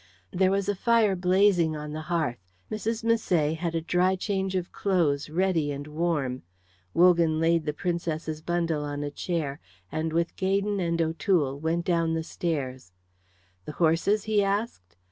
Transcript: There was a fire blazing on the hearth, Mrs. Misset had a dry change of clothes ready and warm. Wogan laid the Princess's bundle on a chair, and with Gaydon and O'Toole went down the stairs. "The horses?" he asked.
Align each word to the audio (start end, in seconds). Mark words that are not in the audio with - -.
There 0.31 0.49
was 0.49 0.67
a 0.67 0.73
fire 0.73 1.15
blazing 1.15 1.75
on 1.75 1.93
the 1.93 2.01
hearth, 2.01 2.39
Mrs. 2.71 3.03
Misset 3.03 3.57
had 3.57 3.75
a 3.75 3.81
dry 3.81 4.15
change 4.15 4.55
of 4.55 4.71
clothes 4.71 5.29
ready 5.29 5.71
and 5.71 5.85
warm. 5.85 6.41
Wogan 6.95 7.39
laid 7.39 7.65
the 7.67 7.71
Princess's 7.73 8.41
bundle 8.41 8.83
on 8.83 9.03
a 9.03 9.11
chair, 9.11 9.59
and 9.91 10.11
with 10.11 10.35
Gaydon 10.37 10.79
and 10.79 10.99
O'Toole 10.99 11.59
went 11.59 11.85
down 11.85 12.15
the 12.15 12.23
stairs. 12.23 12.91
"The 13.65 13.73
horses?" 13.73 14.23
he 14.23 14.43
asked. 14.43 14.95